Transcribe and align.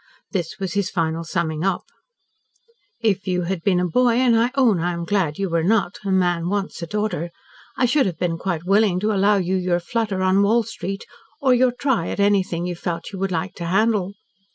This 0.31 0.57
was 0.57 0.73
his 0.73 0.89
final 0.89 1.23
summing 1.23 1.63
up: 1.63 1.83
"If 3.01 3.27
you 3.27 3.43
had 3.43 3.61
been 3.61 3.79
a 3.79 3.85
boy, 3.87 4.13
and 4.13 4.35
I 4.35 4.49
own 4.55 4.79
I 4.79 4.93
am 4.93 5.05
glad 5.05 5.37
you 5.37 5.47
were 5.47 5.61
not 5.61 5.99
a 6.03 6.09
man 6.09 6.49
wants 6.49 6.81
a 6.81 6.87
daughter 6.87 7.29
I 7.77 7.85
should 7.85 8.07
have 8.07 8.17
been 8.17 8.39
quite 8.39 8.65
willing 8.65 8.99
to 9.01 9.13
allow 9.13 9.35
you 9.35 9.55
your 9.57 9.79
flutter 9.79 10.23
on 10.23 10.41
Wall 10.41 10.63
Street, 10.63 11.05
or 11.39 11.53
your 11.53 11.71
try 11.71 12.07
at 12.07 12.19
anything 12.19 12.65
you 12.65 12.73
felt 12.73 13.11
you 13.13 13.19
would 13.19 13.31
like 13.31 13.53
to 13.57 13.65
handle. 13.67 14.13